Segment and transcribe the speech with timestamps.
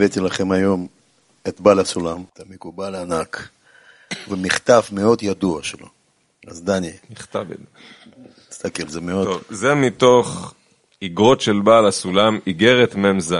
[0.00, 0.86] הבאתי לכם היום
[1.48, 3.48] את בעל הסולם, את המקובל הענק,
[4.28, 5.86] ומכתב מאוד ידוע שלו.
[6.46, 7.44] אז דני, נכתב.
[8.48, 9.26] תסתכל, זה מאוד...
[9.26, 10.54] טוב, זה מתוך
[11.02, 13.34] איגרות של בעל הסולם, איגרת מ"ז.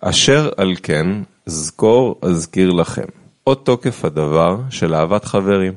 [0.00, 1.06] אשר על כן,
[1.46, 3.06] זכור אזכיר לכם.
[3.44, 5.74] עוד תוקף הדבר של אהבת חברים.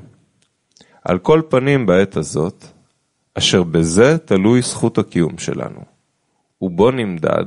[1.03, 2.65] על כל פנים בעת הזאת,
[3.33, 5.94] אשר בזה תלוי זכות הקיום שלנו.
[6.61, 7.45] ובו נמדד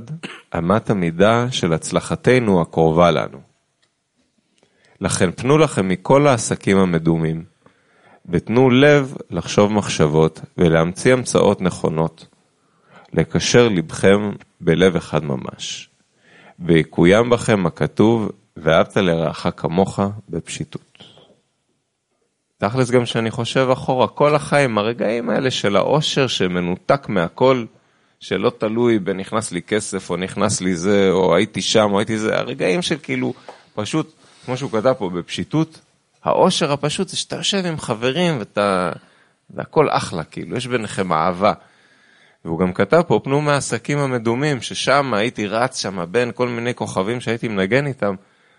[0.59, 3.39] אמת המידה של הצלחתנו הקרובה לנו.
[5.01, 7.45] לכן פנו לכם מכל העסקים המדומים,
[8.29, 12.27] ותנו לב לחשוב מחשבות ולהמציא המצאות נכונות,
[13.13, 14.31] לקשר לבכם
[14.61, 15.91] בלב אחד ממש,
[16.59, 20.99] ויקוים בכם הכתוב, ואהבת לרעך כמוך בפשיטות.
[22.59, 27.65] תכלס גם שאני חושב אחורה, כל החיים, הרגעים האלה של האושר שמנותק מהכל,
[28.21, 32.39] שלא תלוי בנכנס לי כסף, או נכנס לי זה, או הייתי שם, או הייתי זה,
[32.39, 33.35] הרגעים של כאילו,
[33.75, 34.13] פשוט,
[34.45, 35.81] כמו שהוא כתב פה, בפשיטות,
[36.25, 38.93] האושר הפשוט זה שאתה יושב עם חברים ואתה,
[39.51, 41.53] והכל אחלה, כאילו, יש ביניכם אהבה.
[42.45, 47.21] והוא גם כתב פה, פנו מהעסקים המדומים, ששם הייתי רץ שם בין כל מיני כוכבים
[47.21, 48.15] שהייתי מנגן איתם,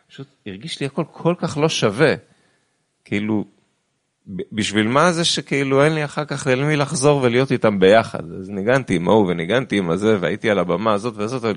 [0.09, 2.13] פשוט הרגיש לי הכל כל כך לא שווה.
[3.05, 3.45] כאילו,
[4.51, 8.23] בשביל מה זה שכאילו אין לי אחר כך למי לחזור ולהיות איתם ביחד?
[8.39, 11.55] אז ניגנתי עם ההוא וניגנתי עם הזה והייתי על הבמה הזאת וזאת, אבל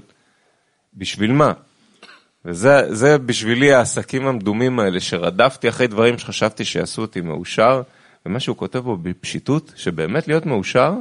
[0.95, 1.53] בשביל מה?
[2.45, 7.83] וזה בשבילי העסקים המדומים האלה, שרדפתי אחרי דברים שחשבתי שיעשו אותי מאושר,
[8.27, 10.95] ומה שהוא כותב פה בפשיטות, שבאמת להיות מאושר,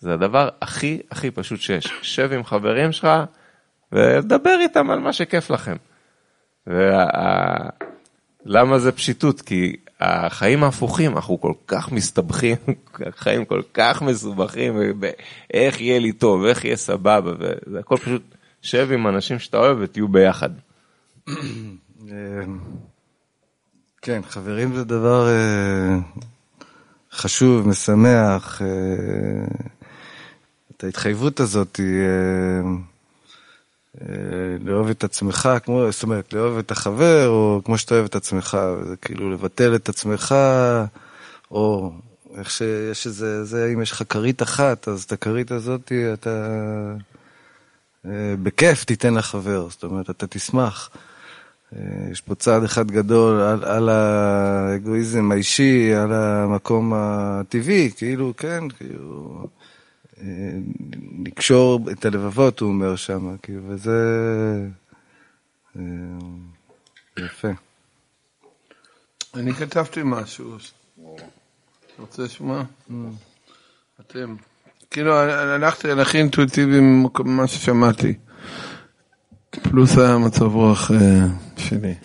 [0.00, 1.92] זה הדבר הכי הכי פשוט שיש.
[2.02, 3.08] שב עם חברים שלך
[3.92, 5.76] ודבר איתם על מה שכיף לכם.
[8.46, 9.40] ולמה זה פשיטות?
[9.40, 12.56] כי החיים ההפוכים, אנחנו כל כך מסתבכים,
[13.22, 14.74] חיים כל כך מסובכים,
[15.54, 18.22] איך יהיה לי טוב, איך יהיה סבבה, וזה הכל פשוט,
[18.62, 20.50] שב עם אנשים שאתה אוהב ותהיו ביחד.
[24.02, 25.98] כן, חברים זה דבר אה,
[27.12, 28.62] חשוב, משמח.
[28.62, 28.66] אה,
[30.76, 32.70] את ההתחייבות הזאת, אה,
[34.60, 38.58] לאהוב את עצמך, כמו, זאת אומרת, לאהוב את החבר, או כמו שאתה אוהב את עצמך,
[38.88, 40.34] זה כאילו לבטל את עצמך,
[41.50, 41.92] או
[42.36, 46.48] איך שיש איזה, זה, אם יש לך כרית אחת, אז את הכרית הזאת אתה
[48.42, 50.90] בכיף תיתן לחבר, זאת אומרת, אתה תשמח.
[52.12, 59.46] יש פה צעד אחד גדול על, על האגואיזם האישי, על המקום הטבעי, כאילו, כן, כאילו,
[61.26, 63.98] לקשור את הלבבות, הוא אומר שם, כאילו, וזה
[67.18, 67.48] יפה.
[69.34, 70.56] אני כתבתי משהו,
[71.98, 72.62] רוצה לשמוע?
[74.00, 74.36] אתם.
[74.90, 78.14] כאילו, הלכתי על הכי אינטואיטיבי ממה ששמעתי.
[79.50, 80.90] פלוס המצב רוח
[81.56, 81.94] שלי.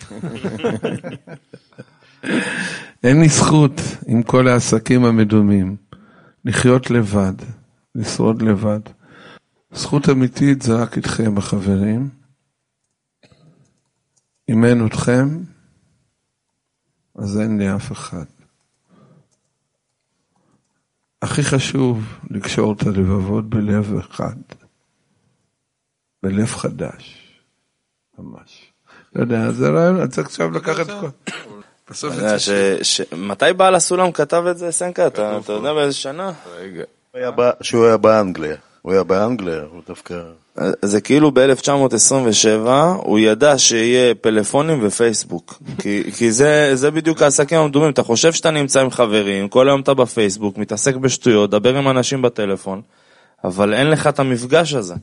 [3.04, 5.76] אין לי זכות עם כל העסקים המדומים
[6.44, 7.32] לחיות לבד,
[7.94, 8.80] לשרוד לבד.
[9.72, 12.08] זכות אמיתית זה רק איתכם החברים.
[14.48, 15.28] אם אין אתכם,
[17.16, 18.24] אז אין לי אף אחד.
[21.22, 24.36] הכי חשוב לקשור את הלבבות בלב אחד,
[26.22, 27.34] בלב חדש.
[28.18, 28.72] ממש.
[29.14, 31.08] לא יודע, זה רעיון, אני צריך עכשיו לקחת כל...
[31.90, 32.14] בסוף
[33.16, 35.06] מתי בעל הסולם כתב את זה, סנקה?
[35.06, 36.32] אתה יודע באיזה שנה?
[36.56, 36.84] רגע.
[37.60, 38.56] שהוא היה באנגליה.
[38.82, 40.14] הוא היה באנגליה, הוא דווקא...
[40.82, 45.62] זה כאילו ב-1927, הוא ידע שיהיה פלאפונים ופייסבוק.
[45.78, 47.90] כי, כי זה, זה בדיוק העסקים המדומים.
[47.90, 52.22] אתה חושב שאתה נמצא עם חברים, כל היום אתה בפייסבוק, מתעסק בשטויות, דבר עם אנשים
[52.22, 52.82] בטלפון,
[53.44, 54.94] אבל אין לך את המפגש הזה.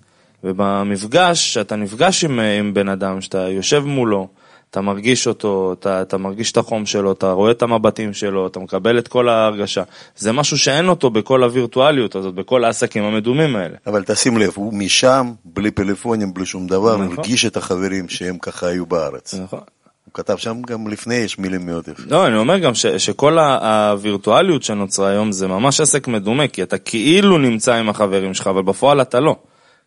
[0.44, 4.28] ובמפגש, שאתה נפגש עם, עם בן אדם, שאתה יושב מולו,
[4.72, 8.60] אתה מרגיש אותו, אתה, אתה מרגיש את החום שלו, אתה רואה את המבטים שלו, אתה
[8.60, 9.84] מקבל את כל ההרגשה.
[10.16, 13.76] זה משהו שאין אותו בכל הווירטואליות הזאת, בכל העסקים המדומים האלה.
[13.88, 17.18] אבל תשים לב, הוא משם, בלי פלאפונים, בלי שום דבר, נכון.
[17.18, 19.34] הרגיש את החברים שהם ככה היו בארץ.
[19.34, 19.60] נכון.
[20.06, 22.06] הוא כתב שם גם לפני, יש מילים מאוד יפות.
[22.10, 26.78] לא, אני אומר גם ש, שכל הווירטואליות שנוצרה היום זה ממש עסק מדומה, כי אתה
[26.78, 29.36] כאילו נמצא עם החברים שלך, אבל בפועל אתה לא.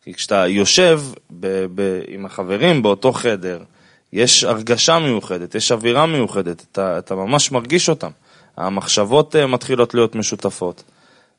[0.02, 1.00] כי כשאתה יושב
[1.30, 3.58] ב, ב, עם החברים באותו חדר,
[4.14, 8.10] יש הרגשה מיוחדת, יש אווירה מיוחדת, אתה, אתה ממש מרגיש אותם.
[8.56, 10.82] המחשבות אה, מתחילות להיות משותפות.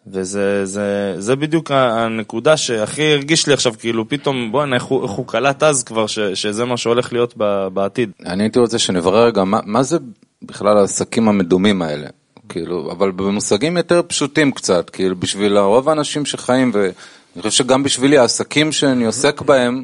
[0.07, 5.27] וזה זה, זה בדיוק הנקודה שהכי הרגיש לי עכשיו, כאילו פתאום, בוא'נה, איך, איך הוא
[5.27, 8.12] קלט אז כבר ש, שזה מה שהולך להיות ב- בעתיד.
[8.25, 9.98] אני הייתי רוצה שנברר רגע מה, מה זה
[10.42, 12.07] בכלל העסקים המדומים האלה.
[12.50, 18.18] כאילו, אבל במושגים יותר פשוטים קצת, כאילו בשביל רוב האנשים שחיים, ואני חושב שגם בשבילי
[18.18, 19.83] העסקים שאני עוסק בהם,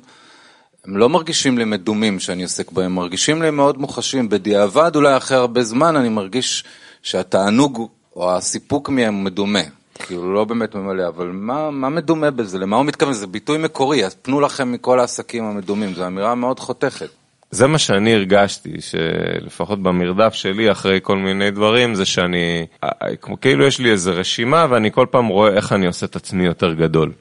[0.86, 4.30] הם לא מרגישים לי מדומים שאני עוסק בהם, מרגישים לי מאוד מוחשים.
[4.30, 6.64] בדיעבד, אולי אחרי הרבה זמן, אני מרגיש
[7.04, 9.60] שהתענוג או הסיפוק מהם מדומה.
[9.94, 12.58] כאילו, לא באמת ממלא, אבל מה, מה מדומה בזה?
[12.60, 13.14] למה הוא מתכוון?
[13.14, 17.10] זה ביטוי מקורי, אז פנו לכם מכל העסקים המדומים, זו אמירה מאוד חותכת.
[17.52, 22.66] זה מה שאני הרגשתי, שלפחות במרדף שלי אחרי כל מיני דברים, זה שאני,
[23.42, 26.74] כאילו יש לי איזה רשימה ואני כל פעם רואה איך אני עושה את עצמי יותר
[26.74, 27.12] גדול.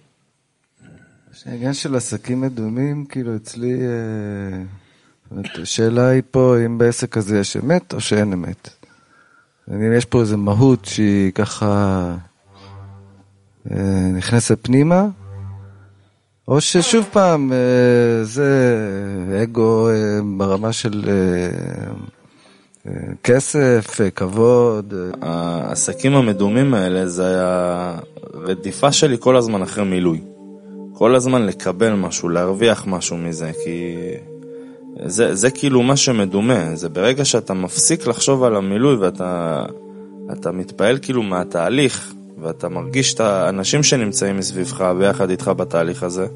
[1.47, 7.95] העניין של עסקים מדומים, כאילו אצלי, אה, השאלה היא פה אם בעסק הזה יש אמת
[7.95, 8.69] או שאין אמת.
[9.71, 12.15] אם יש פה איזו מהות שהיא ככה
[13.71, 15.07] אה, נכנסת פנימה,
[16.49, 19.89] או ששוב פעם, אה, זה אגו
[20.37, 21.11] ברמה של
[23.23, 24.95] כסף, כבוד.
[25.23, 27.95] העסקים המדומים האלה זה היה
[28.35, 30.21] רדיפה שלי כל הזמן אחרי מילוי.
[31.01, 33.95] כל הזמן לקבל משהו, להרוויח משהו מזה, כי
[35.07, 39.65] זה, זה כאילו מה שמדומה, זה ברגע שאתה מפסיק לחשוב על המילוי ואתה
[40.33, 46.27] אתה מתפעל כאילו מהתהליך, ואתה מרגיש את האנשים שנמצאים מסביבך ביחד איתך בתהליך הזה,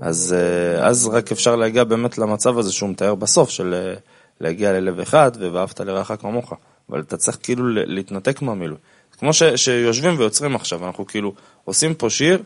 [0.00, 3.94] אז, אה, אז רק אפשר להגיע באמת למצב הזה שהוא מתאר בסוף, של אה,
[4.40, 6.52] להגיע ללב אחד וואהבת לרעך כמוך.
[6.90, 8.78] אבל אתה צריך כאילו להתנתק מהמילוי.
[9.18, 11.32] כמו ש, שיושבים ויוצרים עכשיו, אנחנו כאילו
[11.64, 12.42] עושים פה שיר,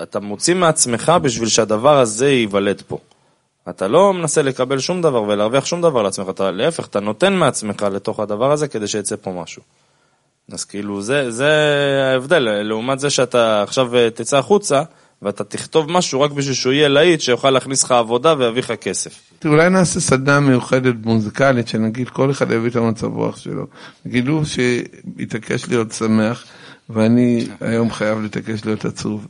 [0.00, 2.98] ואתה מוציא מעצמך בשביל שהדבר הזה ייוולד פה.
[3.68, 7.82] אתה לא מנסה לקבל שום דבר ולהרוויח שום דבר לעצמך, אתה להפך, אתה נותן מעצמך
[7.82, 9.62] לתוך הדבר הזה כדי שיצא פה משהו.
[10.52, 11.52] אז כאילו זה, זה
[12.12, 14.82] ההבדל, לעומת זה שאתה עכשיו אה, תצא החוצה
[15.22, 19.20] ואתה תכתוב משהו רק בשביל שהוא יהיה להיט, שיוכל להכניס לך עבודה ויביא לך כסף.
[19.38, 23.66] תראו, אולי נעשה סדנה מיוחדת מוזיקלית, שנגיד כל אחד יביא את המצב רוח שלו.
[24.06, 26.44] נגיד הוא שיתעקש להיות שמח,
[26.90, 29.26] ואני היום חייב להתעקש להיות עצוב.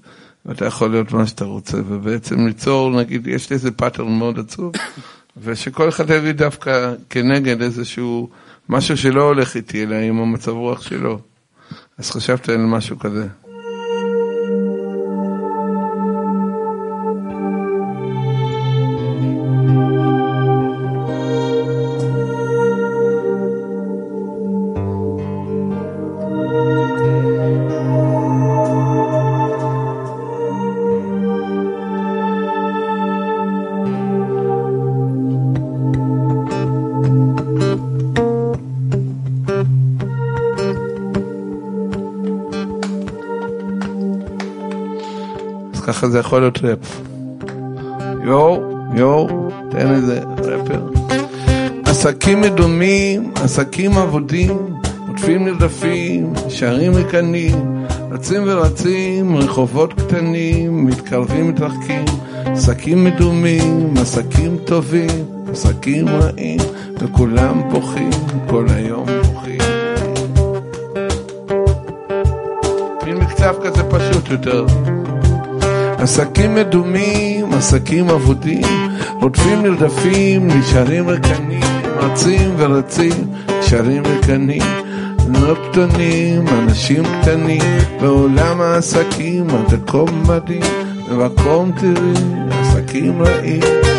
[0.47, 4.73] ואתה יכול להיות מה שאתה רוצה, ובעצם ליצור, נגיד, יש לי איזה pattern מאוד עצוב,
[5.43, 8.29] ושכל אחד יביא דווקא כנגד איזשהו
[8.69, 11.19] משהו שלא הולך איתי, אלא עם המצב רוח שלו.
[11.99, 13.29] אז חשבתי על משהו כזה.
[46.01, 47.01] ככה זה יכול להיות ראפ.
[48.25, 48.63] יואו,
[48.95, 49.29] יואו,
[49.71, 50.81] תן איזה רפר.
[51.85, 54.57] עסקים מדומים, עסקים אבודים,
[55.09, 62.05] עוטפים נרדפים, שערים ריקנים, רצים ורצים, רחובות קטנים, מתקרבים מתרחקים,
[62.45, 66.61] עסקים מדומים, עסקים טובים, עסקים רעים,
[66.99, 68.11] וכולם בוכים,
[68.51, 69.61] כל היום בוכים.
[73.07, 74.67] מין מקצב כזה פשוט יותר.
[76.03, 78.91] עסקים מדומים, עסקים אבודים,
[79.21, 81.63] רודפים נרדפים, נשארים ריקנים,
[81.97, 83.27] רצים ורצים,
[83.59, 84.63] נשארים ריקנים,
[85.29, 87.63] לא קטנים, אנשים קטנים,
[88.01, 90.63] בעולם העסקים המקום מדהים,
[91.11, 93.90] במקום טבעי, עסקים רעים.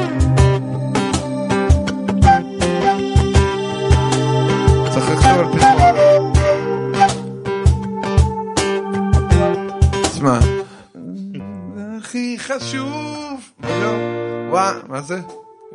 [15.01, 15.19] מה זה?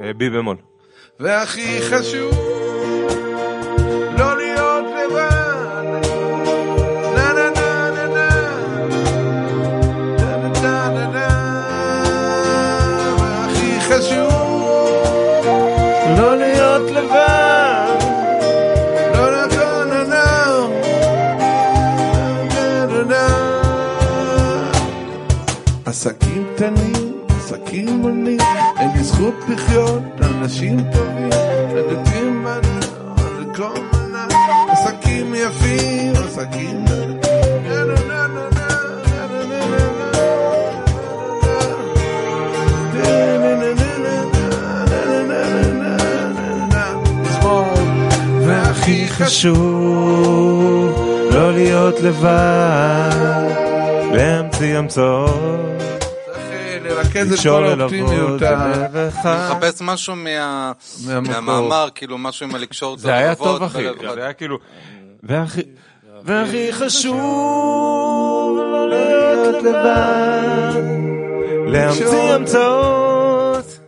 [0.00, 0.56] אה, בי במול.
[1.20, 2.34] והכי חשוב,
[4.18, 6.00] לא להיות לבד.
[7.14, 8.28] נה נה נה נה נה.
[10.18, 11.28] נה נה נה נה.
[13.18, 15.06] והכי חשוב,
[16.18, 17.98] לא להיות לבד.
[19.14, 20.26] לא נה נה נה נה.
[23.08, 23.26] נה.
[25.86, 28.45] עסקים קטנים, עסקים עולים, לי
[29.06, 31.30] בזכות לחיות, אנשים טובים,
[31.74, 32.80] נדדים בנו,
[33.40, 34.26] לכל מנה,
[34.68, 36.84] עסקים יפים, עסקים...
[48.70, 49.56] הכי חשוב,
[51.30, 53.46] לא להיות לבד,
[54.12, 55.95] להמציא המצאות.
[57.06, 58.42] לרכז את כל האופטימיות.
[59.24, 60.14] מחפש משהו.
[61.06, 63.84] מהמאמר, כאילו משהו עם הלקשור את זה היה טוב אחי.
[64.14, 64.58] זה היה כאילו...
[65.22, 65.62] והכי...
[66.72, 70.72] חשוב לא להיות לבד,
[71.66, 73.78] להמציא המצאות,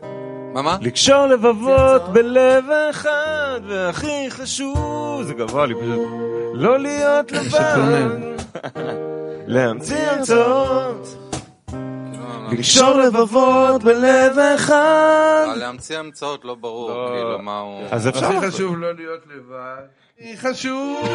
[0.54, 0.78] מה, מה?
[0.80, 6.08] לקשור לבבות בלב אחד, והכי חשוב, זה גבוה לי פשוט,
[6.54, 8.18] לא להיות לבד.
[9.46, 11.27] להמציא המצאות,
[12.50, 15.46] לקשור לבבות בלב אחד.
[15.56, 17.08] להמציא המצאות לא ברור, לא.
[17.08, 17.82] כאילו, מה הוא...
[17.90, 18.26] אז אפשר...
[18.26, 19.82] הכי חשוב לא להיות לבד.
[20.18, 21.08] הכי חשוב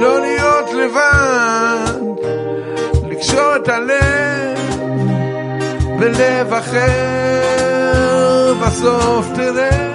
[0.00, 1.98] לא להיות לבד.
[3.10, 4.58] לקשור את הלב
[5.98, 8.08] בלב אחר.
[8.62, 9.88] בסוף תראה.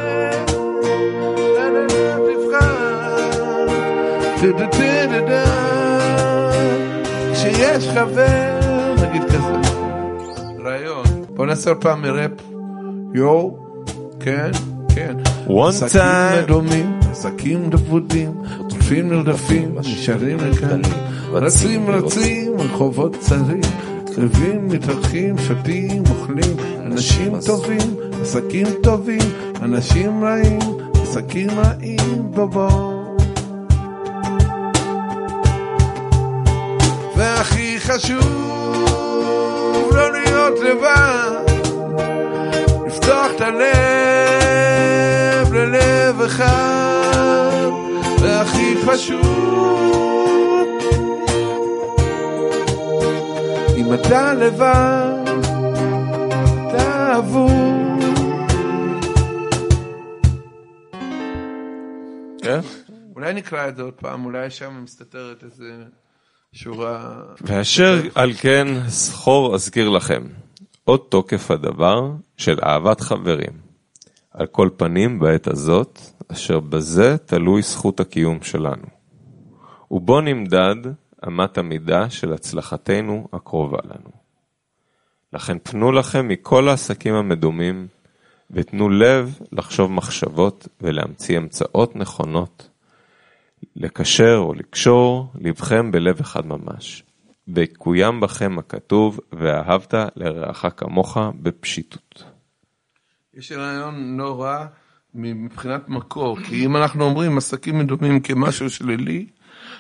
[2.28, 2.94] תבחר.
[7.34, 8.53] כשיש חבר,
[9.04, 9.54] נגיד כזה,
[10.66, 12.32] רעיון, בוא נעשה עוד פעם מראפ,
[13.14, 13.58] יואו,
[14.20, 14.52] כן,
[14.96, 15.16] כן,
[15.48, 16.44] One עסקים time.
[16.44, 20.82] מדומים, עסקים דפודים, עוטפים נרדפים, נשארים לכאן,
[21.32, 23.62] רצים רצים, רחובות צרים,
[24.16, 26.56] קרבים, מתארחים, שותים, אוכלים,
[26.86, 29.22] אנשים טובים, עסקים טובים,
[29.62, 30.60] אנשים רעים,
[31.02, 32.94] עסקים רעים, בוא בוא.
[37.18, 38.93] והכי חשוב
[39.94, 41.46] לא להיות לבד,
[42.88, 43.74] לפתוח את הלב
[45.54, 47.70] ללב אחד,
[48.22, 49.54] והכי חשוב
[53.78, 55.24] אם אתה לבד,
[56.68, 57.54] אתה אבוד.
[62.44, 62.60] כן?
[63.16, 65.74] אולי נקרא את זה עוד פעם, אולי שם מסתתרת איזה
[66.54, 67.24] שורה...
[67.42, 70.24] ואשר על כן זכור אזכיר לכם,
[70.84, 73.52] עוד תוקף הדבר של אהבת חברים.
[74.32, 78.88] על כל פנים בעת הזאת, אשר בזה תלוי זכות הקיום שלנו.
[79.92, 80.76] ובו נמדד
[81.28, 84.10] אמת המידה של הצלחתנו הקרובה לנו.
[85.34, 87.88] לכן פנו לכם מכל העסקים המדומים,
[88.52, 92.70] ותנו לב לחשוב מחשבות ולהמציא המצאות נכונות
[93.76, 97.04] לקשר או לקשור לבכם בלב אחד ממש.
[97.48, 102.24] ויקוים בכם הכתוב, ואהבת לרעך כמוך בפשיטות.
[103.34, 104.66] יש רעיון רע
[105.16, 109.26] מבחינת מקור, כי אם אנחנו אומרים עסקים מדומים כמשהו שלילי,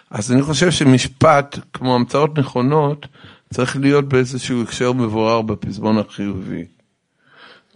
[0.09, 3.07] אז אני חושב שמשפט, כמו המצאות נכונות,
[3.53, 6.65] צריך להיות באיזשהו הקשר מבואר בפזמון החיובי.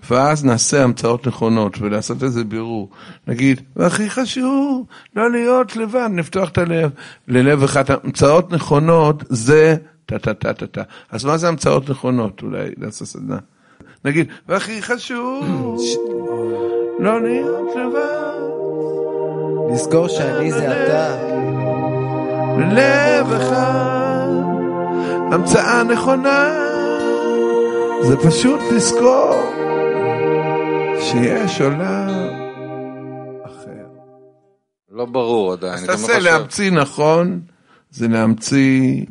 [0.10, 2.89] ואז נעשה המצאות נכונות ולעשות איזה בירור.
[3.27, 4.86] נגיד, והכי חשוב,
[5.16, 6.92] לא להיות לבד, לפתוח את הלב.
[7.27, 9.75] ללב אחד, המצאות נכונות זה
[10.06, 10.82] טה טה טה טה טה.
[11.12, 12.42] אז מה זה המצאות נכונות?
[12.42, 13.38] אולי נעשה סדנה.
[14.06, 15.77] נגיד, והכי חשוב,
[17.00, 18.27] לא להיות לבד.
[19.74, 21.18] לזכור שאני זה אתה.
[22.58, 24.27] ללב אחד,
[25.32, 26.54] המצאה נכונה,
[28.01, 29.44] זה פשוט לזכור
[31.01, 32.10] שיש עולם
[33.46, 33.88] אחר.
[34.92, 35.74] לא ברור עדיין.
[35.74, 37.42] אז גם תעשה להמציא נכון,
[37.92, 39.06] זה להמציא,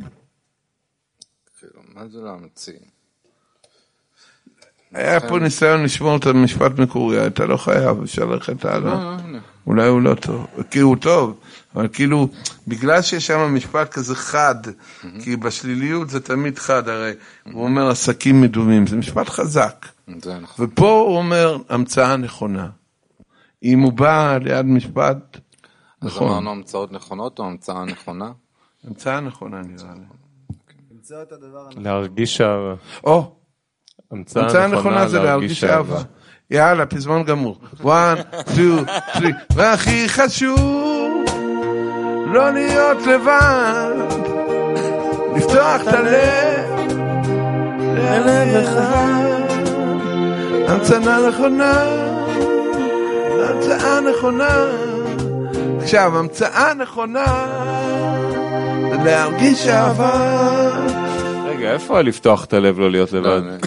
[1.59, 2.73] כאילו, מה זה להמציא?
[4.93, 8.93] היה פה ניסיון לשמור את המשפט מקורי, אתה לא חייב, אפשר ללכת הלאה.
[8.93, 9.17] אה.
[9.67, 11.39] אולי הוא לא טוב, כי הוא טוב,
[11.75, 12.29] אבל כאילו,
[12.67, 14.55] בגלל שיש שם משפט כזה חד,
[15.23, 17.11] כי בשליליות זה תמיד חד, הרי
[17.51, 19.85] הוא אומר עסקים מדומים, זה משפט חזק.
[20.21, 20.65] זה נכון.
[20.65, 22.69] ופה הוא אומר המצאה נכונה.
[23.63, 25.17] אם הוא בא ליד משפט,
[26.01, 28.31] אז נכון, אמרנו המצאות נכונות או המצאה נכונה?
[28.87, 30.01] המצאה נכונה נראה לי.
[30.91, 31.83] למצוא את הדבר הנכון.
[31.83, 32.73] להרגיש אהבה.
[33.03, 33.31] או,
[34.11, 36.01] המצאה נכונה זה להרגיש אהבה.
[36.51, 37.59] יאללה, פזמון גמור.
[37.81, 39.33] one, two, three.
[39.55, 41.23] והכי חשוב,
[42.33, 43.93] לא להיות לבד,
[45.35, 46.91] לפתוח את הלב,
[47.97, 49.36] ללב אחד.
[50.67, 51.83] המצאה נכונה,
[53.49, 54.55] המצאה נכונה.
[55.81, 57.25] עכשיו, המצאה נכונה,
[58.91, 60.85] זה להרגיש אהבה.
[61.45, 63.47] רגע, איפה לפתוח את הלב לא להיות לא, לבד?
[63.47, 63.57] אני-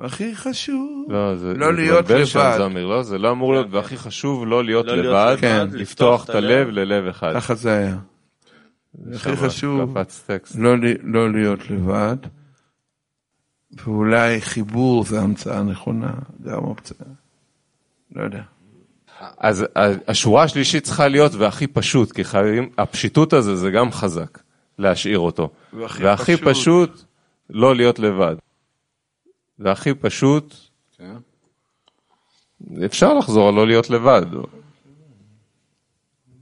[0.00, 2.58] הכי חשוב, לא, זה לא זה להיות מתבלבל שם, לבד.
[2.58, 6.24] זמיר, לא, זה לא אמור להיות, והכי חשוב לא להיות לא להיות לבד, לבד, לפתוח
[6.24, 7.32] את הלב ללב אחד.
[7.34, 7.96] ככה זה היה.
[9.14, 9.96] הכי חשוב.
[10.58, 12.16] לא, לא להיות לבד,
[13.84, 16.12] ואולי חיבור זה המצאה נכונה,
[16.44, 16.96] גם אופציה.
[18.12, 18.42] לא יודע.
[19.38, 19.66] אז
[20.08, 24.38] השורה השלישית צריכה להיות והכי פשוט, כי חייבים, הפשיטות הזה זה גם חזק,
[24.78, 25.50] להשאיר אותו.
[25.72, 26.48] והכי והכי פשוט.
[26.48, 27.04] פשוט,
[27.50, 28.36] לא להיות לבד.
[29.58, 30.54] והכי פשוט,
[30.96, 31.16] כן.
[32.84, 34.26] אפשר לחזור על לא להיות לבד.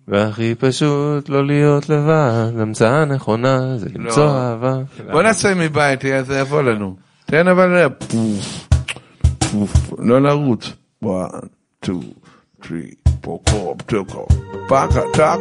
[0.09, 4.31] והכי פשוט לא להיות לבד, המצאה נכונה זה למצוא לא.
[4.31, 4.79] אהבה.
[5.13, 7.06] בוא נעשה מבית, זה יבוא לנו.
[7.27, 8.69] תן אבל אה, פוף,
[9.53, 10.73] פוף, לא לרוץ.
[11.05, 11.09] one,
[11.87, 11.91] two,
[12.63, 14.27] three, פה קופ, טקו.
[14.69, 15.39] פקה טק,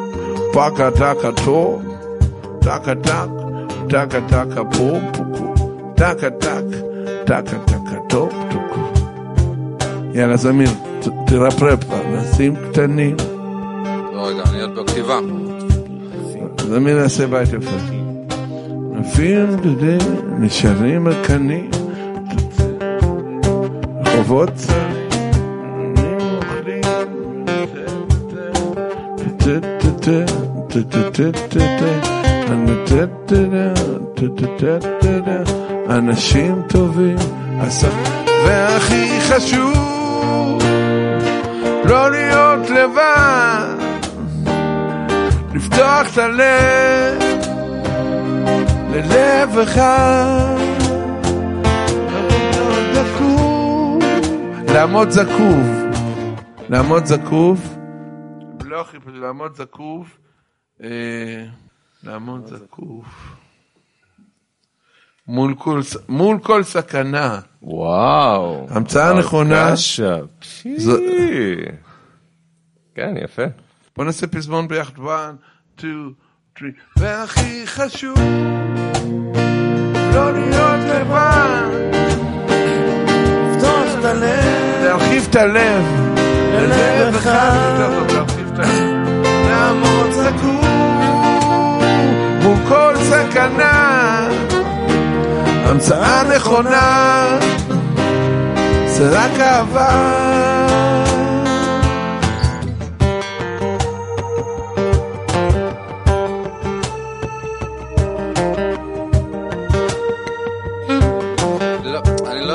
[0.53, 1.81] פקה טקה טו,
[2.61, 3.29] טקה טק,
[3.89, 5.53] טקה טקה פה, פוקו.
[5.95, 6.63] טקה טק,
[7.25, 8.81] טקה טקה טו, טוקו.
[10.13, 10.69] יאללה זמיר,
[10.99, 11.79] ת- תרפרפ,
[12.13, 13.15] נשים קטנים.
[14.13, 15.19] לא, רגע, אני עוד בכתיבה.
[16.59, 17.94] זמיר נעשה בית יפה.
[18.99, 19.97] עפים דודי,
[20.39, 21.69] נשארים הקנים.
[24.05, 24.95] רחובות צרים.
[35.89, 37.15] אנשים טובים,
[38.45, 40.63] והכי חשוב,
[41.85, 43.75] לא להיות לבד.
[45.53, 47.24] לפתוח את הלב
[48.95, 50.55] ללב אחד
[54.73, 55.65] לעמוד זקוף
[56.69, 57.59] לעמוד זקוף
[58.65, 60.17] לא הכי פשוט לעמוד זקוף
[60.83, 61.45] אה,
[62.03, 63.35] לעמוד זקוף
[65.27, 67.39] מול כל, מול כל סכנה.
[67.61, 68.67] וואו.
[68.69, 69.71] המצאה נכונה.
[69.71, 70.17] קשה.
[70.77, 70.97] זו...
[72.95, 73.43] כן, יפה.
[73.95, 74.93] בוא נעשה פזמון ביחד.
[74.99, 75.35] 1,
[75.77, 76.13] 2,
[76.59, 76.71] טרי.
[76.97, 78.19] והכי חשוב,
[80.13, 81.85] לא להיות לבד.
[84.83, 85.83] להרחיב את הלב.
[86.53, 87.89] ללב אחד.
[89.49, 91.81] לעמוד סגור
[92.41, 94.27] מול כל סכנה.
[95.65, 97.37] המצאה נכונה
[98.85, 100.54] זה רק אהבה.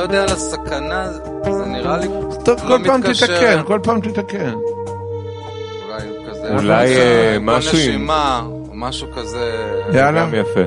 [0.01, 1.11] יודע על הסכנה,
[1.51, 2.07] זה נראה לי
[2.45, 3.25] טוב, לא כל פעם מתקשר.
[3.27, 4.53] תתקן, כל פעם תתקן.
[4.53, 6.53] אולי כזה...
[6.57, 9.71] אולי, אה, כמו משהו עם- נשימה, משהו כזה...
[9.93, 10.21] יאללה.
[10.25, 10.61] גם יפה.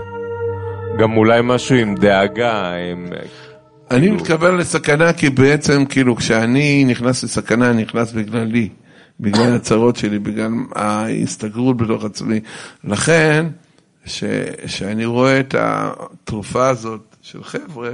[0.98, 3.06] גם אולי משהו עם דאגה, עם...
[3.90, 8.68] אני מתכוון לסכנה כי בעצם, כאילו, כשאני נכנס לסכנה, אני נכנס בגללי,
[9.20, 12.40] בגלל הצרות שלי, בגלל ההסתגרות בתוך עצמי.
[12.84, 13.46] לכן,
[14.04, 14.24] ש,
[14.66, 17.90] שאני רואה את התרופה הזאת של חבר'ה,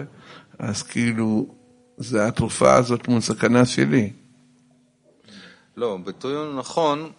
[0.60, 1.46] אז כאילו,
[1.96, 4.10] זה התרופה הזאת מול סכנה שלי.
[5.76, 7.10] לא, ביטוי הוא נכון,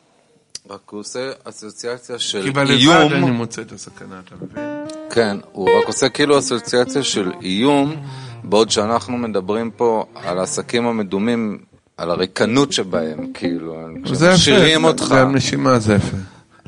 [0.70, 2.48] רק הוא עושה אסוציאציה של איום.
[2.48, 3.14] כי בלבד איום...
[3.14, 4.64] אני מוצא את הסכנה, אתה מבין?
[5.10, 7.96] כן, הוא רק עושה כאילו אסוציאציה של איום,
[8.44, 11.64] בעוד שאנחנו מדברים פה על העסקים המדומים,
[11.98, 15.04] על הריקנות שבהם, כאילו, כשמשאירים אותך.
[15.04, 16.18] זה הנשימה זה יפה.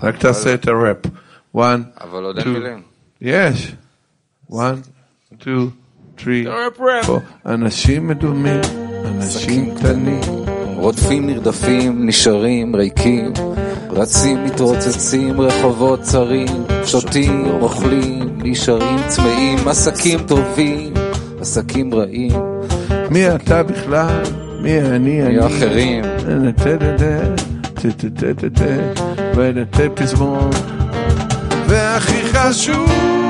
[0.02, 0.98] רק תעשה את הראפ.
[2.02, 2.82] אבל עוד אין מילים.
[3.22, 3.76] יש.
[4.56, 4.78] 1,
[5.42, 5.70] 2,
[7.06, 8.62] פה אנשים מדומים,
[9.06, 10.22] אנשים קטנים.
[10.76, 13.34] רודפים, נרדפים, נשארים ריקים.
[13.90, 16.48] רצים, מתרוצצים, רחובות צרים.
[16.86, 19.68] שותים, אוכלים, נשארים צמאים.
[19.68, 20.94] עסקים טובים,
[21.42, 22.32] עסקים רעים.
[23.10, 24.22] מי אתה בכלל?
[24.62, 25.24] מי אני?
[25.24, 26.04] אני אחרים.
[29.36, 30.50] ולתת פזמון.
[31.68, 33.23] והכי חשוב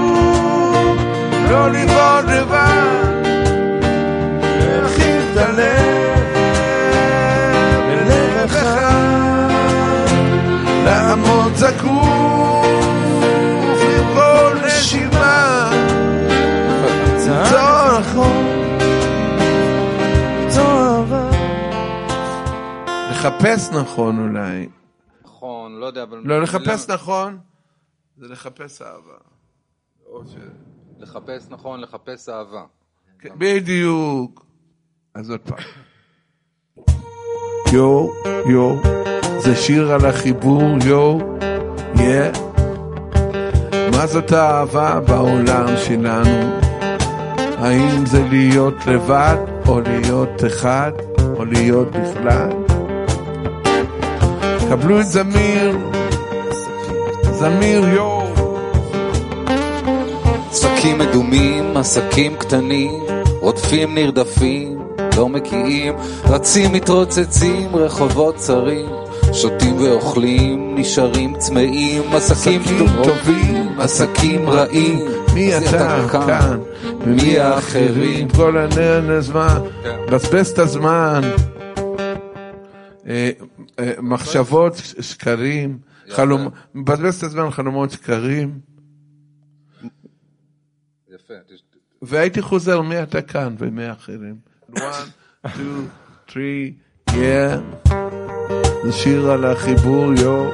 [2.03, 3.23] לבעוד לבד,
[4.41, 6.19] להרחיב את הלב,
[7.87, 9.49] בלב אחד,
[10.85, 12.65] לעמוד זקוף
[13.81, 15.69] עם כל נשימה,
[17.15, 18.45] למצוא נכון,
[20.41, 21.29] למצוא אהבה.
[23.11, 24.69] לחפש נכון אולי.
[25.25, 26.21] נכון, לא יודע, אבל...
[26.23, 27.37] לא, לחפש נכון
[28.17, 29.17] זה לחפש אהבה.
[30.05, 30.35] או ש...
[31.03, 32.63] לחפש נכון, לחפש אהבה.
[33.19, 34.45] כן, בדיוק.
[35.15, 35.57] אז עוד פעם.
[37.73, 38.07] יו,
[38.49, 38.75] יו,
[39.39, 41.17] זה שיר על החיבור, יו,
[41.95, 42.31] יא.
[43.91, 46.59] מה זאת האהבה בעולם שלנו?
[47.37, 49.37] האם זה להיות לבד
[49.67, 50.91] או להיות אחד,
[51.37, 52.49] או להיות בכלל.
[54.69, 55.77] קבלו את זמיר,
[57.31, 58.12] זמיר יואו.
[60.83, 63.03] עסקים מדומים, עסקים קטנים,
[63.39, 64.79] רודפים נרדפים,
[65.17, 65.93] לא מקיאים,
[66.23, 68.89] רצים מתרוצצים, רחובות צרים,
[69.33, 74.99] שותים ואוכלים, נשארים צמאים, עסקים עסקים טובים, עסקים רעים,
[75.33, 76.59] מי אתה כאן,
[76.99, 79.59] ומי האחרים, כל הנר הזמן,
[80.11, 81.21] בזבז את הזמן.
[83.07, 83.29] אה,
[83.79, 85.77] אה, מחשבות, שקרים,
[86.09, 88.72] חלום, מבזבז את הזמן, חלומות שקרים,
[92.01, 94.35] והייתי חוזר מי אתה כאן ומי האחרים.
[94.75, 94.79] one,
[95.45, 96.73] two, three,
[97.09, 97.13] yeah.
[98.83, 100.49] זה שיר על החיבור, יו.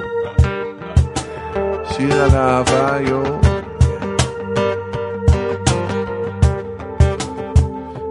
[1.91, 3.23] שיר על האהבה, יו.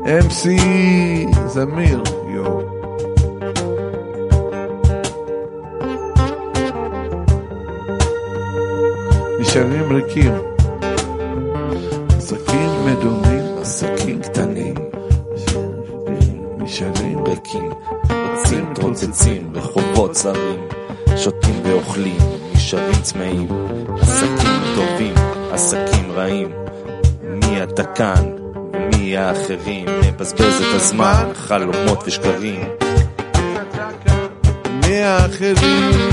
[0.04, 0.48] MC
[1.46, 2.02] זמיר,
[2.35, 2.61] יו.
[9.40, 10.58] נשארים ריקים.
[13.68, 14.74] עסקים קטנים,
[16.59, 17.70] נשארים ריקים,
[18.11, 20.68] רצים, מתרוצצים, רחובות צרים,
[21.16, 22.18] שותים ואוכלים,
[22.54, 23.48] נשארים צמאים,
[24.00, 25.14] עסקים טובים,
[25.52, 26.48] עסקים רעים,
[27.22, 28.37] מי אתה כאן
[28.72, 32.68] ומי האחרים, מבזבז את הזמן, חלומות ושקרים,
[34.87, 36.09] מי האחרים?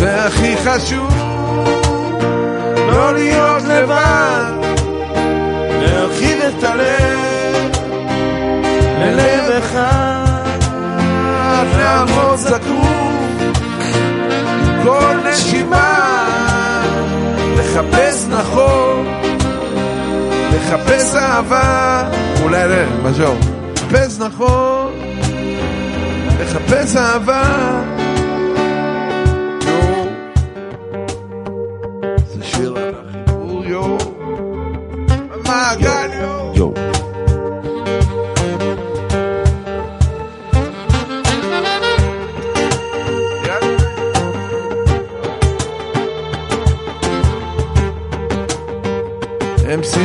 [0.00, 1.21] והכי חשוב,
[2.88, 4.52] לא להיות לבד,
[5.80, 7.18] להרחיב את הלב,
[8.98, 10.56] ללב אחד,
[11.78, 13.22] לעמוד זקוף,
[14.82, 16.08] כל נשימה,
[17.56, 19.06] לחפש נכון.
[20.52, 22.04] לחפש אהבה,
[22.42, 23.36] אולי לא, מז'ור,
[23.76, 24.92] לחפש נכון,
[26.40, 28.01] לחפש אהבה.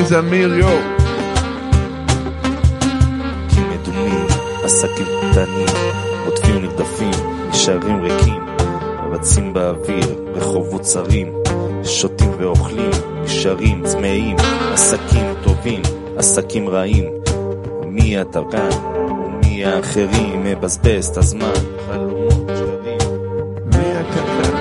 [0.07, 0.67] זמיר, יו.
[3.47, 4.25] עסקים מדומים,
[4.63, 5.67] עסקים קטנים,
[6.25, 7.11] רודפים נרדפים,
[7.49, 8.45] נשארים ריקים,
[9.11, 11.33] רצים באוויר, רחובות צרים,
[11.83, 12.91] שותים ואוכלים,
[13.23, 14.35] נשארים צמאים,
[14.73, 15.81] עסקים טובים,
[16.17, 17.09] עסקים רעים,
[17.85, 18.69] מי אתה כאן?
[19.65, 21.53] האחרים, מבזבז את הזמן,
[21.87, 22.97] חלומות שקרים,
[23.65, 24.53] מי כאן?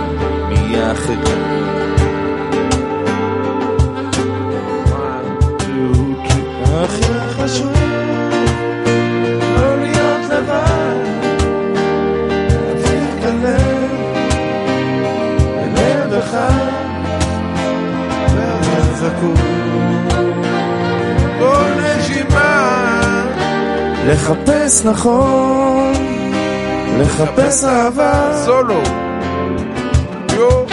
[0.48, 1.35] מי האחרים,
[24.06, 25.92] לחפש נכון,
[26.98, 28.82] לחפש אהבה, סולו.
[30.32, 30.64] יו.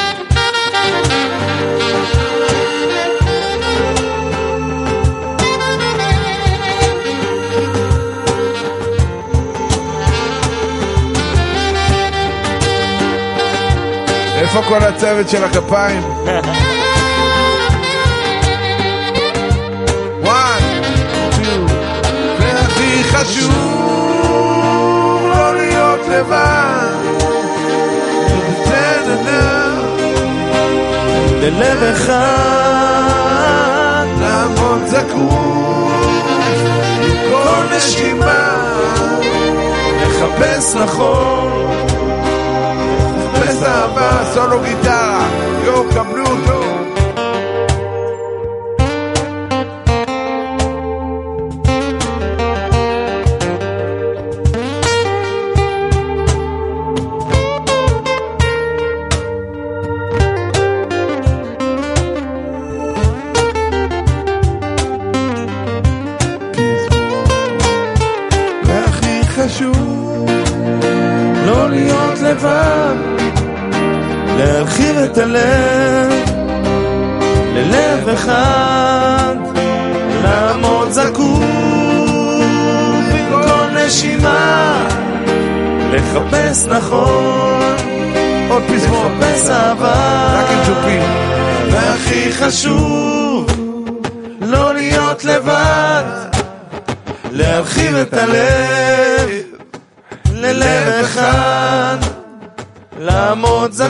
[14.37, 16.01] איפה כל הצוות של הכפיים?
[23.23, 23.51] חשוב
[25.25, 26.93] לא להיות לבד.
[28.63, 29.69] טה-טה-טה.
[31.41, 32.15] ללב אחד,
[34.19, 36.07] לעמוד זקוף
[37.01, 38.57] עם כל נשימה,
[40.01, 41.67] לחפש נכון,
[43.17, 45.27] לחפש אהבה, סולו גיטרה,
[45.65, 46.62] יו, קבלו אותו.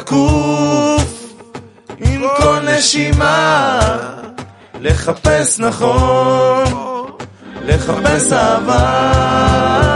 [0.04, 1.34] זקוף
[2.00, 3.80] עם כל נשימה,
[4.80, 6.66] לחפש נכון,
[7.66, 9.93] לחפש אהבה.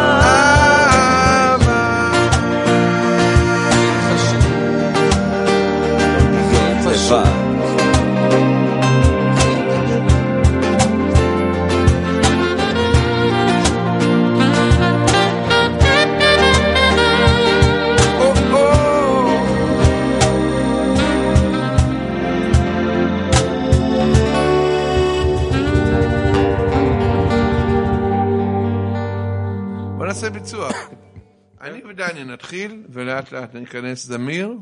[32.17, 34.53] אני נתחיל, ולאט לאט ניכנס זמיר,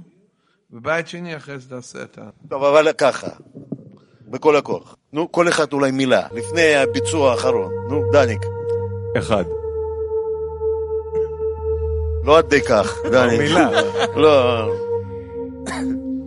[0.72, 2.22] ובית שני אחרי זה תעשה אתה.
[2.50, 3.28] טוב, אבל ככה,
[4.28, 4.96] בכל הכוח.
[5.14, 7.72] נו, כל אחד אולי מילה, לפני הביצוע האחרון.
[7.90, 8.42] נו, דניק.
[9.18, 9.44] אחד.
[12.24, 13.40] לא עד כדי כך, דניק.
[13.40, 13.70] מילה.
[14.24, 14.66] לא,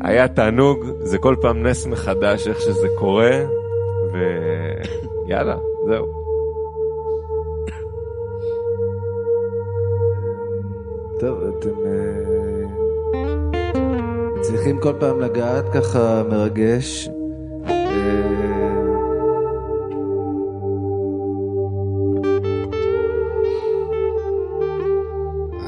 [0.00, 3.44] היה תענוג, זה כל פעם נס מחדש איך שזה קורה,
[4.12, 6.17] ויאללה, זהו.
[14.48, 17.08] מצליחים כל פעם לגעת ככה מרגש.
[17.68, 17.74] אה,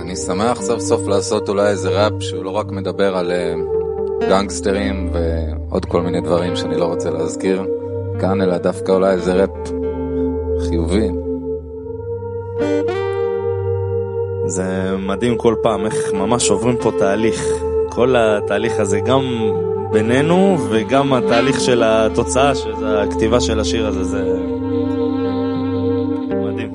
[0.00, 3.54] אני שמח סוף סוף לעשות אולי איזה ראפ שהוא לא רק מדבר על אה,
[4.28, 7.66] גנגסטרים ועוד כל מיני דברים שאני לא רוצה להזכיר
[8.20, 9.50] כאן, אלא דווקא אולי איזה ראפ
[10.68, 11.08] חיובי.
[14.46, 17.69] זה מדהים כל פעם איך ממש עוברים פה תהליך.
[18.00, 19.22] כל התהליך הזה, גם
[19.92, 24.38] בינינו וגם התהליך של התוצאה, שזה הכתיבה של השיר הזה, זה
[26.44, 26.72] מדהים.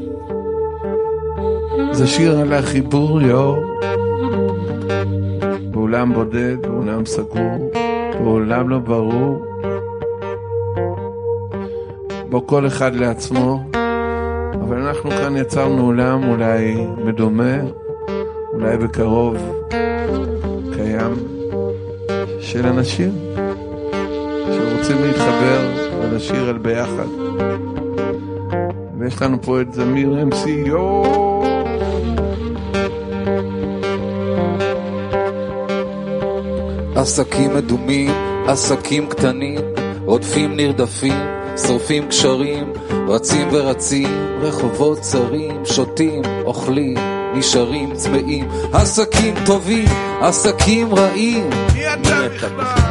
[1.91, 3.57] זה שיר על החיבור, יאור.
[5.71, 7.71] באולם בודד, באולם סגור,
[8.23, 9.45] באולם לא ברור.
[12.29, 13.63] בו כל אחד לעצמו,
[14.61, 17.57] אבל אנחנו כאן יצרנו עולם אולי מדומה,
[18.65, 19.38] אולי בקרוב
[20.75, 21.13] קיים,
[22.39, 23.12] של אנשים
[24.45, 27.08] שרוצים להתחבר ולשיר על ביחד.
[28.97, 31.43] ויש לנו פה את זמיר MC, יואו!
[36.95, 38.12] עסקים מדומים,
[38.47, 39.60] עסקים קטנים,
[40.06, 41.19] רודפים נרדפים,
[41.67, 42.73] שורפים קשרים,
[43.08, 44.10] רצים ורצים,
[44.41, 46.97] רחובות צרים, שותים, אוכלים,
[47.36, 49.86] נשארים צמאים, עסקים טובים,
[50.21, 51.50] עסקים רעים,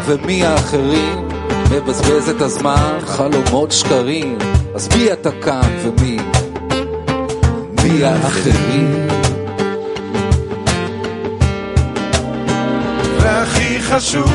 [0.06, 1.28] ומי האחרים?
[1.70, 4.38] מבזבז את הזמן, חלומות שקרים,
[4.74, 6.18] אז מי אתה כאן ומי?
[7.82, 9.06] מי האחרים?
[13.18, 14.32] והכי חשוב,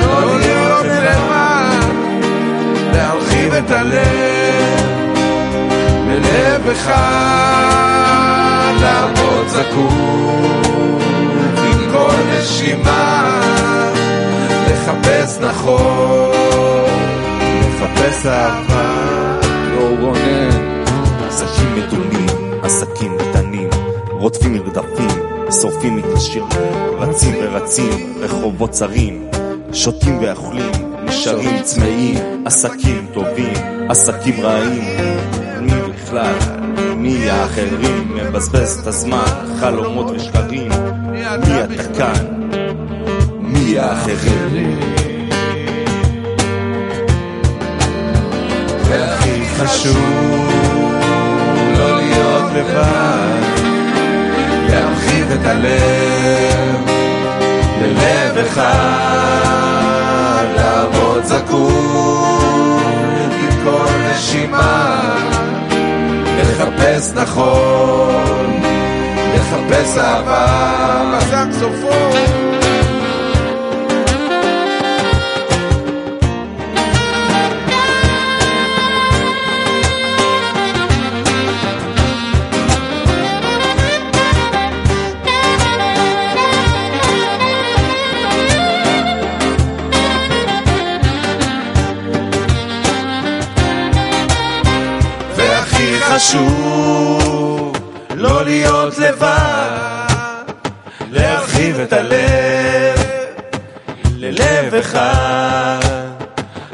[0.00, 1.86] לא להיות לבד,
[2.92, 4.82] להרחיב את הלב,
[6.06, 8.11] בלב אחד,
[8.82, 11.02] לעמוד זקוף,
[11.56, 13.40] עם כל נשימה,
[14.70, 16.30] לחפש נכון,
[17.60, 19.12] לחפש אהבה.
[19.74, 20.84] לא רונן,
[21.28, 22.26] עסקים מדומים,
[22.62, 23.68] עסקים קטנים,
[24.10, 25.22] רודפים מרדפים,
[25.62, 26.44] שורפים מתקשרים,
[26.98, 29.28] רצים ורצים, רחובות צרים,
[29.72, 30.72] שותים ואוכלים,
[31.04, 33.52] נשארים צמאים, עסקים טובים,
[33.88, 34.84] עסקים רעים,
[35.60, 36.61] מי בכלל,
[36.96, 40.72] מי האחרים, מבזבז את הזמן, חלומות ושקרים,
[41.10, 42.26] מי אתה כאן,
[43.40, 44.80] מי האחרים.
[48.88, 50.46] והכי חשוב
[51.78, 53.42] לא להיות לבד,
[54.68, 56.92] להרחיב את הלב
[57.82, 62.82] ללב אחד, לעבוד זקוף
[63.42, 65.00] עם כל נשימה,
[66.62, 68.60] לחפש נכון,
[69.34, 72.61] לחפש אהבה, בסקסופון.
[101.82, 102.98] את הלב
[104.16, 105.80] ללב אחד,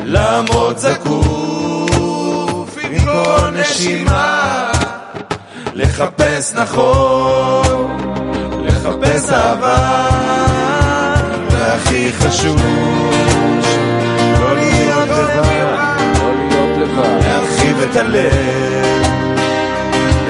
[0.04, 4.70] לעמוד זקוף כל נשימה,
[5.74, 7.98] לחפש נכון,
[8.64, 10.08] לחפש אהבה,
[11.50, 12.60] והכי חשוב,
[14.40, 15.68] לא להיות לבד.
[17.20, 19.06] להרחיב את הלב,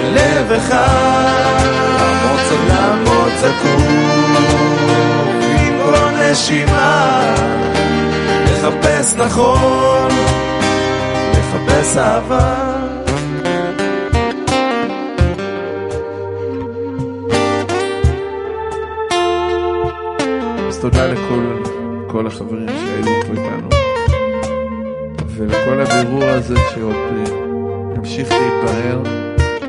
[0.03, 1.59] ללב אחד,
[2.69, 3.78] לעמוד זקוף, עם
[6.31, 7.35] נשימה,
[8.45, 10.09] לחפש נכון,
[11.33, 12.55] לחפש אהבה.
[20.69, 21.63] אז תודה לכל
[22.07, 23.69] כל החברים שהיו פה איתנו,
[25.37, 27.25] ולכל הבירור הזה שעוד אה,
[27.97, 29.03] ימשיך להתברר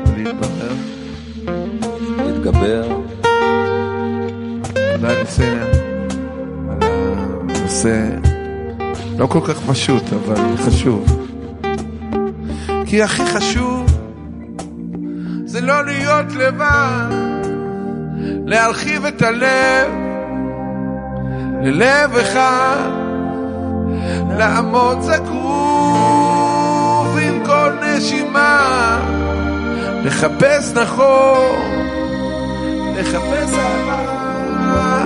[0.06, 0.74] ולהתברר.
[2.24, 2.88] להתגבר.
[4.72, 5.79] תודה על
[7.84, 8.30] הנושא
[9.18, 11.28] לא כל כך פשוט, אבל חשוב.
[12.86, 13.86] כי הכי חשוב
[15.44, 17.10] זה לא להיות לבד,
[18.46, 19.90] להרחיב את הלב
[21.62, 22.90] ללב אחד,
[24.38, 25.28] לעמוד זקוף
[27.22, 29.00] עם כל נשימה,
[30.04, 31.56] לחפש נכון,
[32.96, 35.04] לחפש אהבה,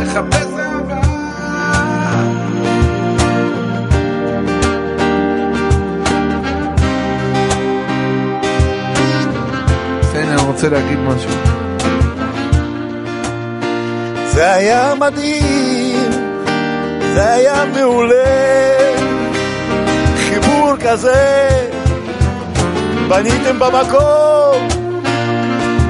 [0.00, 0.45] לחפש
[10.66, 11.30] רוצה להגיד משהו.
[14.26, 16.10] זה היה מדהים,
[17.14, 18.24] זה היה מעולה,
[20.16, 21.48] חיבור כזה,
[23.08, 24.68] בניתם במקום,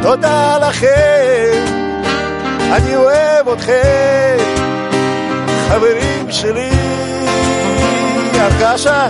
[0.03, 1.65] תודה לכם,
[2.73, 4.37] אני אוהב אתכם,
[5.69, 6.71] חברים שלי,
[8.35, 9.07] הרגשה,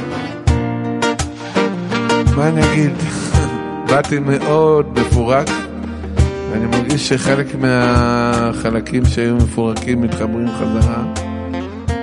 [2.37, 3.16] מה אני אגיד?
[3.87, 5.49] באתי מאוד מפורק,
[6.51, 11.05] ואני מרגיש שחלק מהחלקים שהיו מפורקים מתחברים חזרה.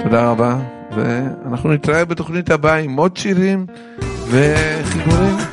[0.04, 0.58] תודה רבה,
[0.96, 3.66] ואנחנו נתראה בתוכנית הבאה עם עוד שירים
[4.30, 5.53] וחיבורים.